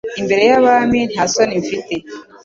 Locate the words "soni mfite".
1.33-1.95